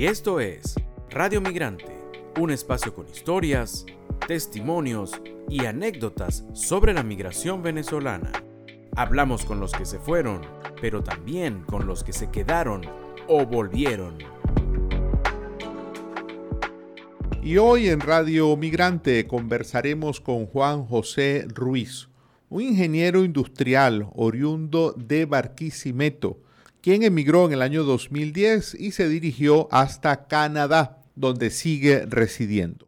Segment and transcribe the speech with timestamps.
[0.00, 0.76] Y esto es
[1.10, 1.94] Radio Migrante,
[2.40, 3.84] un espacio con historias,
[4.26, 8.32] testimonios y anécdotas sobre la migración venezolana.
[8.96, 10.40] Hablamos con los que se fueron,
[10.80, 12.80] pero también con los que se quedaron
[13.28, 14.16] o volvieron.
[17.42, 22.08] Y hoy en Radio Migrante conversaremos con Juan José Ruiz,
[22.48, 26.38] un ingeniero industrial oriundo de Barquisimeto,
[26.82, 32.86] quien emigró en el año 2010 y se dirigió hasta Canadá, donde sigue residiendo.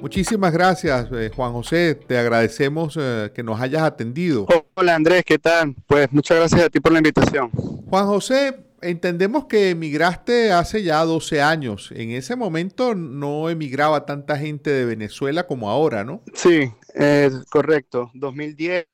[0.00, 1.94] Muchísimas gracias, eh, Juan José.
[1.94, 4.46] Te agradecemos eh, que nos hayas atendido.
[4.74, 5.74] Hola Andrés, ¿qué tal?
[5.86, 7.50] Pues muchas gracias a ti por la invitación.
[7.50, 11.90] Juan José, entendemos que emigraste hace ya 12 años.
[11.92, 16.22] En ese momento no emigraba tanta gente de Venezuela como ahora, ¿no?
[16.34, 18.10] Sí, eh, correcto.
[18.14, 18.86] 2010,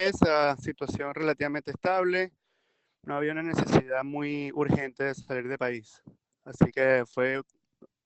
[0.60, 2.32] situación relativamente estable.
[3.04, 6.02] No había una necesidad muy urgente de salir del país.
[6.44, 7.40] Así que fue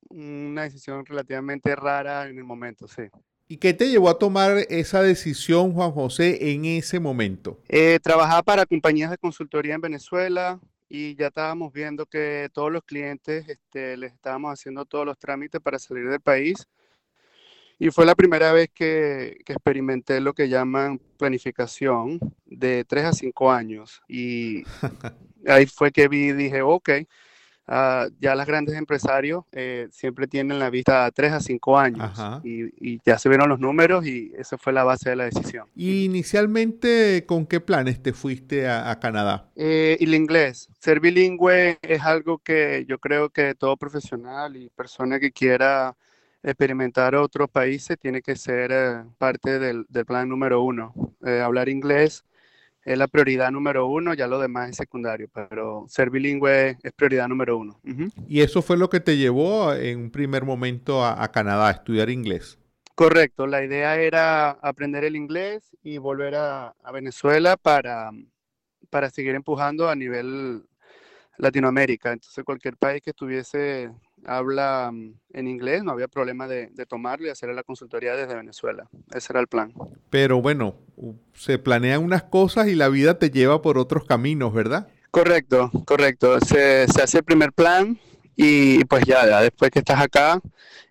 [0.08, 3.02] una decisión relativamente rara en el momento, sí.
[3.46, 7.60] ¿Y qué te llevó a tomar esa decisión, Juan José, en ese momento?
[7.68, 12.84] Eh, trabajaba para compañías de consultoría en Venezuela, y ya estábamos viendo que todos los
[12.84, 16.66] clientes este, les estábamos haciendo todos los trámites para salir del país.
[17.78, 23.12] Y fue la primera vez que, que experimenté lo que llaman planificación de 3 a
[23.12, 24.00] 5 años.
[24.08, 24.62] Y
[25.46, 26.90] ahí fue que vi y dije, ok,
[27.66, 32.12] Ah, ya las grandes empresarios eh, siempre tienen la vista a 3 a 5 años
[32.44, 35.66] y, ya se vieron los números y esa fue la base de la decisión.
[35.74, 39.50] ¿Y inicialmente con qué planes te fuiste a, Canadá?
[39.56, 40.68] Eh, el inglés.
[40.78, 45.96] Ser bilingüe es algo que yo creo que todo profesional y persona que quiera
[46.42, 50.92] experimentar otros países tiene que ser eh, parte del, del, plan número uno.
[51.22, 52.24] Hablar inglés
[52.84, 57.28] es la prioridad número uno, ya lo demás es secundario, pero ser bilingüe es prioridad
[57.28, 57.80] número uno.
[58.28, 62.10] ¿Y eso fue lo que te llevó en un primer momento a, Canadá, a estudiar
[62.10, 62.58] inglés?
[62.94, 68.10] Correcto, la idea era aprender el inglés y volver a, Venezuela para,
[68.90, 70.62] para seguir empujando a nivel
[71.38, 72.12] Latinoamérica.
[72.12, 73.90] Entonces cualquier país que estuviese
[74.26, 78.88] habla mm, en inglés, no había problema de, tomarlo y hacer la consultoría desde Venezuela.
[79.14, 79.72] Ese era el plan.
[80.10, 80.76] Pero bueno,
[81.34, 84.88] se planean unas cosas y la vida te lleva por otros caminos, ¿verdad?
[85.10, 86.40] Correcto, correcto.
[86.40, 87.98] Se, hace el primer plan
[88.36, 90.40] y pues ya, después que estás acá,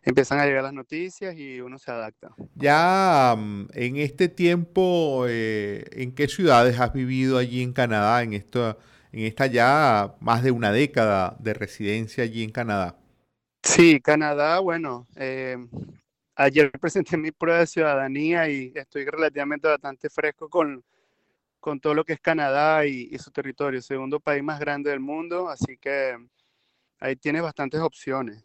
[0.03, 2.29] empiezan a llegar las noticias y uno se adapta.
[2.55, 8.33] Ya mm, en este tiempo, eh, ¿en qué ciudades has vivido allí en Canadá, en,
[8.33, 8.77] esto,
[9.11, 12.97] en esta ya más de una década de residencia allí en Canadá?
[13.63, 15.57] Sí, Canadá, bueno, eh,
[16.35, 20.84] ayer presenté mi prueba de ciudadanía y estoy relativamente bastante fresco con,
[21.59, 25.50] con todo lo que es Canadá y, su territorio, segundo país más grande del mundo,
[25.50, 26.18] así que
[27.00, 28.44] ahí tienes bastantes opciones.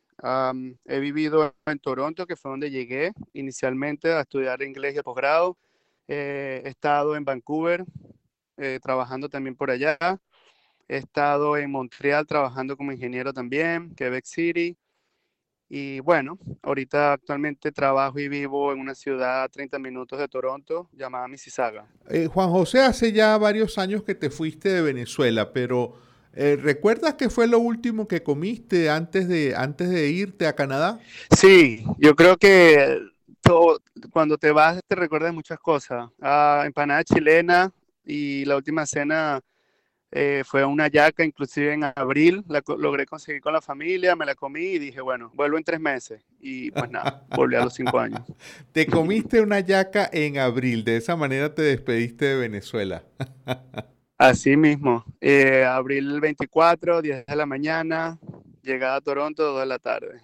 [0.87, 5.59] he vivido en Toronto, que fue donde llegué inicialmente a estudiar inglés y posgrado.
[6.09, 7.85] Eh, he estado en Vancouver,
[8.57, 9.99] eh, trabajando también por allá.
[10.89, 14.77] He estado en Montreal trabajando como ingeniero también, Quebec City.
[15.71, 20.89] Y bueno, ahorita actualmente trabajo y vivo en una ciudad a 30 minutos de Toronto
[20.93, 21.87] llamada Mississauga.
[22.09, 25.95] Eh, Juan José, hace ya varios años que te fuiste de Venezuela, pero
[26.33, 31.01] eh, ¿recuerdas qué fue lo último que comiste antes de, antes de irte a Canadá?
[31.37, 33.01] Sí, yo creo que
[33.43, 33.81] todo,
[34.11, 36.09] cuando te vas te recuerdas muchas cosas.
[36.21, 37.71] Ah, empanada chilena
[38.05, 39.41] y la última cena
[40.11, 44.35] eh, fue una yaca, inclusive en abril, la logré conseguir con la familia, me la
[44.35, 46.25] comí y dije, bueno, vuelvo en tres meses.
[46.41, 48.23] Y pues nada, volví a los cinco años.
[48.73, 53.05] Te comiste una yaca en abril, de esa manera te despediste de Venezuela.
[54.19, 58.19] Así mismo, eh, abril 24, 10 de la mañana,
[58.63, 60.21] llegada a Toronto, 2 de la tarde.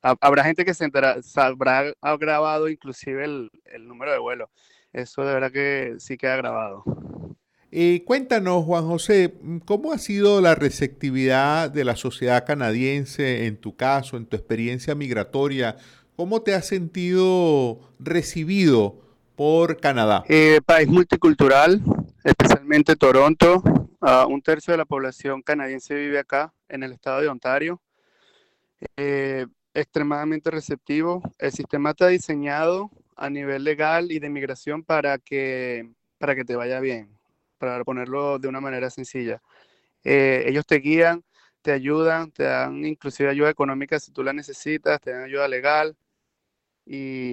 [0.00, 4.50] Habrá gente que se enterará, sabrá, ha grabado inclusive el, el número de vuelo.
[4.92, 6.84] Eso de verdad que sí queda grabado.
[7.74, 9.32] Eh, cuéntanos, Juan José,
[9.64, 14.94] ¿cómo ha sido la receptividad de la sociedad canadiense en tu caso, en tu experiencia
[14.94, 15.78] migratoria?
[16.14, 19.00] ¿Cómo te has sentido recibido
[19.36, 20.22] por Canadá?
[20.28, 21.80] Eh, país multicultural,
[22.22, 23.62] especialmente Toronto.
[24.02, 27.80] Uh, un tercio de la población canadiense vive acá, en el estado de Ontario.
[28.98, 31.22] Eh, extremadamente receptivo.
[31.38, 36.54] El sistema está diseñado a nivel legal y de migración para que, para que te
[36.54, 37.21] vaya bien
[37.70, 39.40] para ponerlo de una manera sencilla.
[40.04, 41.22] Eh, ellos te guían,
[41.62, 45.96] te ayudan, te dan inclusive ayuda económica si tú la necesitas, te dan ayuda legal
[46.84, 47.32] y,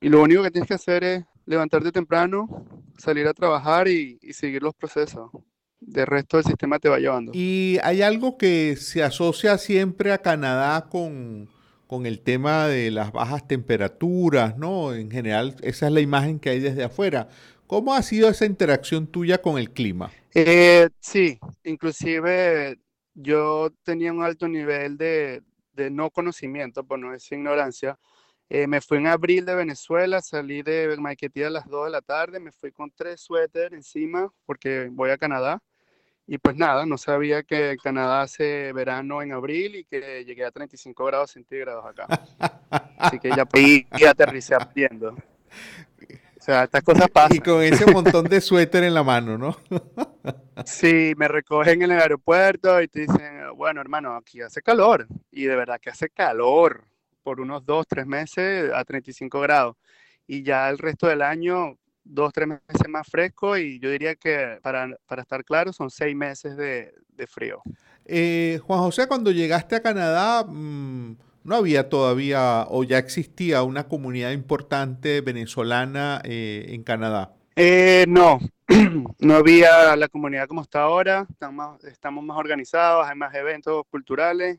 [0.00, 2.66] y lo único que tienes que hacer es levantarte temprano,
[2.98, 5.30] salir a trabajar y, seguir los procesos.
[5.78, 7.32] De resto el sistema te va llevando.
[7.34, 11.48] Y hay algo que se asocia siempre a Canadá con,
[11.86, 14.94] con el tema de las bajas temperaturas, ¿no?
[14.94, 17.28] En general, esa es la imagen que hay desde afuera.
[17.70, 20.10] ¿Cómo ha sido esa interacción tuya con el clima?
[20.34, 22.80] Eh, sí, inclusive
[23.14, 25.40] yo tenía un alto nivel de,
[25.92, 27.96] no conocimiento, por no decir ignorancia.
[28.48, 32.00] Eh, me fui en abril de Venezuela, salí de Maiquetía a las 2 de la
[32.00, 35.62] tarde, me fui con tres suéteres encima porque voy a Canadá.
[36.26, 40.50] Y pues nada, no sabía que Canadá hace verano en abril y que llegué a
[40.50, 42.08] 35 grados centígrados acá.
[42.98, 45.14] Así que ya y aterricé aprendiendo.
[46.40, 47.36] O sea, estas cosas pasan.
[47.36, 49.56] Y con ese montón de suéter en la mano, ¿no?
[50.64, 55.06] sí, me recogen en el aeropuerto y te dicen, bueno, hermano, aquí hace calor.
[55.30, 56.84] Y de verdad que hace calor
[57.22, 59.76] por unos dos, tres meses a 35 grados.
[60.26, 63.58] Y ya el resto del año, dos, tres meses más fresco.
[63.58, 67.60] Y yo diría que, para, para estar claro, son seis meses de, de frío.
[68.06, 70.44] Eh, Juan José, cuando llegaste a Canadá...
[70.48, 77.34] Mmm no había todavía o ya existía una comunidad importante venezolana eh, en Canadá.
[77.56, 78.38] Eh, no,
[79.18, 81.26] no había la comunidad como está ahora,
[81.82, 84.58] estamos, más organizados, hay más eventos culturales,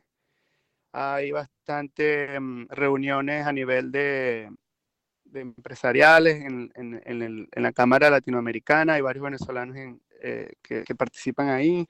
[0.92, 4.50] hay bastantes mm, reuniones a nivel de,
[5.34, 9.78] empresariales en, la Cámara Latinoamericana, hay varios venezolanos
[10.22, 11.88] eh, que, que participan ahí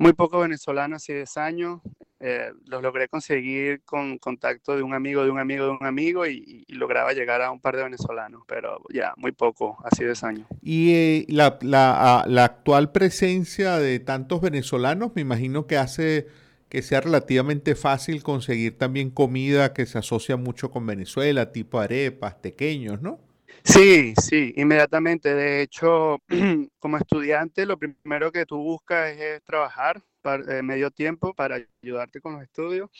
[0.00, 1.80] muy poco venezolano hace 10 años.
[2.22, 6.26] Eh, los logré conseguir con contacto de un amigo, de un amigo, de un amigo
[6.26, 10.46] y, lograba llegar a un par de venezolanos, pero ya, muy poco, hace 10 años.
[10.62, 16.26] Y eh, la, la, la, actual presencia de tantos venezolanos, me imagino que hace
[16.68, 22.34] que sea relativamente fácil conseguir también comida que se asocia mucho con Venezuela, tipo arepas,
[22.34, 23.18] pequeños, ¿no?
[23.64, 25.34] Sí, sí, inmediatamente.
[25.34, 26.18] De hecho,
[26.78, 32.34] como estudiante, lo primero que tú buscas es, trabajar eh, medio tiempo para ayudarte con
[32.34, 32.90] los estudios.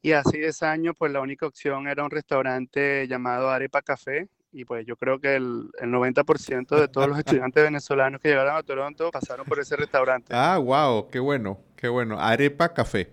[0.00, 4.28] Y hace 10 años, pues la única opción era un restaurante llamado Arepa Café.
[4.52, 8.56] Y pues yo creo que el, el 90% de todos los estudiantes venezolanos que llegaron
[8.56, 10.32] a Toronto pasaron por ese restaurante.
[10.34, 12.18] Ah, wow, qué bueno, qué bueno.
[12.20, 13.12] Arepa Café.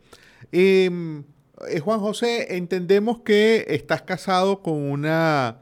[0.52, 1.24] Em,
[1.68, 5.60] eh, Juan José, entendemos que estás casado con una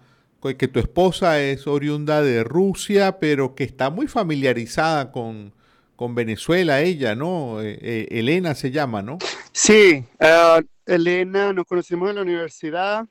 [0.58, 5.54] que tu esposa es oriunda de Rusia, pero que está muy familiarizada con,
[5.96, 7.62] con Venezuela, ella, ¿no?
[7.62, 9.18] Eh, eh, Elena se llama, ¿no?
[9.52, 13.06] Sí, uh, Elena, nos conocimos en la universidad.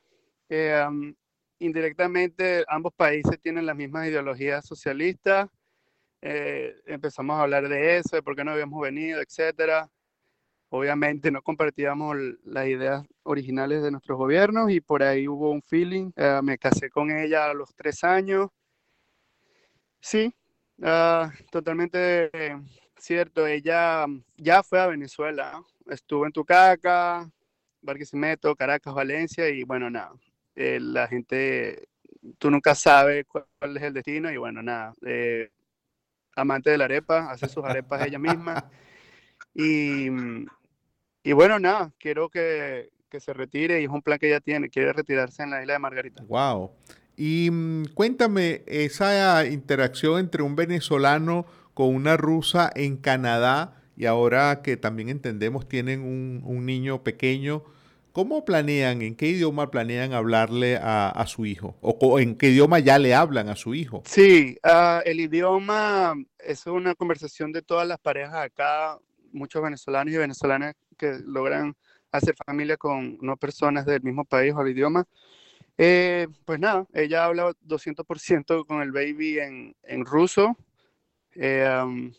[0.48, 1.14] Eh, um,
[1.58, 5.48] indirectamente, ambos países tienen las mismas ideologías socialistas.
[6.20, 9.88] empezamos a hablar de eso, de por qué no habíamos venido, etcétera.
[10.74, 16.12] Obviamente no compartíamos las ideas originales de nuestros gobiernos y por ahí hubo un feeling.
[16.16, 18.48] Eh, me casé con ella a los tres años.
[20.00, 20.34] Sí,
[20.82, 22.30] ah, totalmente
[22.96, 23.46] cierto.
[23.46, 27.28] Ella ya fue a Venezuela, estuvo en Tucaca,
[27.80, 30.12] Barquisimeto, Caracas, Valencia y bueno, nada,
[30.54, 31.88] eh, la gente,
[32.38, 35.50] tú nunca sabes cuál es el destino y bueno, nada, eh,
[36.36, 38.70] amante de la arepa, hace sus arepas ella misma.
[39.54, 40.08] Y
[41.24, 42.90] y bueno, nada, quiero que,
[43.20, 45.78] se retire y es un plan que ella tiene, quiere retirarse en la isla de
[45.78, 46.24] Margarita.
[46.24, 46.72] Wow.
[47.24, 54.60] Y mm, cuéntame, esa interacción entre un venezolano con una rusa en Canadá y ahora
[54.60, 57.62] que también entendemos tienen un, niño pequeño,
[58.10, 61.76] ¿cómo planean, en qué idioma planean hablarle a, su hijo?
[61.80, 64.02] ¿O en qué idioma ya le hablan a su hijo?
[64.04, 68.98] Sí, ah, el idioma es una conversación de todas las parejas acá,
[69.32, 71.76] muchos venezolanos y venezolanas que logran
[72.10, 75.06] hacer familia con no personas del mismo país o el idioma.
[75.78, 80.56] Eh, pues nada, ella habla 200% con el baby en, en ruso.
[81.34, 82.12] Eh,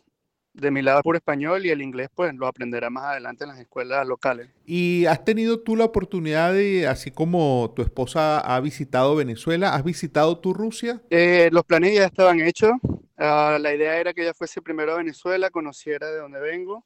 [0.54, 3.60] de mi lado puro español y el inglés pues lo aprenderá más adelante en las
[3.60, 4.50] escuelas locales.
[4.66, 9.84] ¿Y has tenido tú la oportunidad de, así como tu esposa ha visitado Venezuela, has
[9.84, 11.02] visitado tu Rusia?
[11.10, 12.74] Eh, los planes ya estaban hechos.
[13.18, 16.86] Ah, la idea era que ella fuese primero a Venezuela, conociera de dónde vengo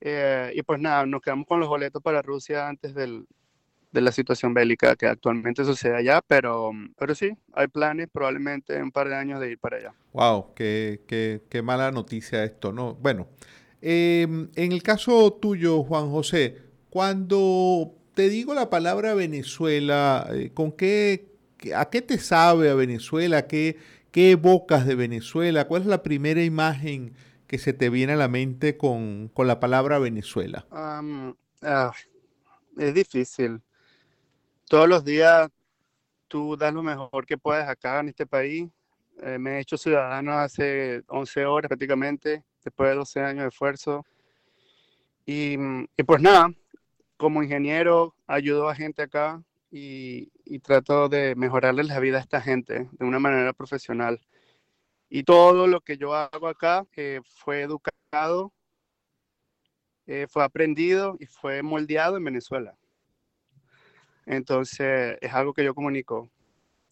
[0.00, 3.26] eh, y pues nada, nos quedamos con los boletos para Rusia antes del,
[3.96, 8.82] de la situación bélica que actualmente sucede allá, pero, pero sí, hay planes probablemente en
[8.82, 9.94] un par de años de ir para allá.
[10.12, 12.94] Wow, qué, qué, qué mala noticia esto, ¿no?
[12.94, 13.26] Bueno,
[13.80, 16.58] em, en el caso tuyo, Juan José,
[16.90, 21.32] cuando te digo la palabra Venezuela, eh, ¿con qué,
[21.74, 23.46] a qué te sabe a Venezuela?
[23.46, 23.78] ¿Qué,
[24.10, 25.66] qué evocas de Venezuela?
[25.66, 27.14] ¿Cuál es la primera imagen
[27.46, 30.66] que se te viene a la mente con, la palabra Venezuela?
[30.70, 31.92] Ah,
[32.76, 33.62] es difícil.
[34.68, 35.48] Todos los días
[36.28, 38.68] tú das lo mejor que puedes acá en este país.
[39.22, 44.04] Eh, me he hecho ciudadano hace 11 horas prácticamente, después de 12 años de esfuerzo.
[45.24, 45.56] Y,
[45.96, 46.50] y pues nada,
[47.16, 52.40] como ingeniero ayudo a gente acá y, y, trato de mejorarles la vida a esta
[52.40, 54.20] gente de una manera profesional.
[55.08, 58.52] Y todo lo que yo hago acá eh, fue educado,
[60.06, 62.76] eh, fue aprendido y fue moldeado en Venezuela.
[64.26, 66.28] Entonces es algo que yo comunico.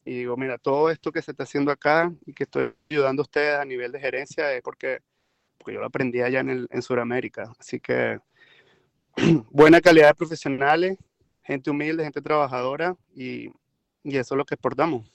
[0.05, 3.25] Y digo, mira, todo esto que se está haciendo acá y que estoy ayudando a
[3.25, 5.00] ustedes a nivel de gerencia es porque,
[5.59, 7.53] porque yo lo aprendí allá en, el, en Sudamérica.
[7.59, 8.19] Así que
[9.50, 10.99] buena calidad de profesionales,
[11.43, 13.49] gente humilde, gente trabajadora y,
[14.03, 15.11] y eso es lo que exportamos.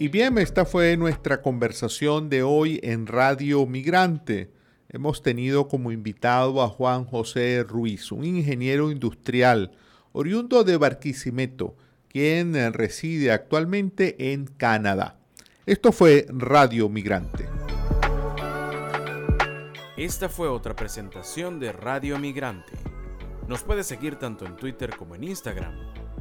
[0.00, 4.52] Y bien, esta fue nuestra conversación de hoy en Radio Migrante.
[4.88, 9.72] Hemos tenido como invitado a Juan José Ruiz, un ingeniero industrial
[10.12, 11.74] oriundo de Barquisimeto,
[12.06, 15.18] quien reside actualmente en Canadá.
[15.66, 17.48] Esto fue Radio Migrante.
[19.96, 22.74] Esta fue otra presentación de Radio Migrante.
[23.48, 25.74] Nos puede seguir tanto en Twitter como en Instagram.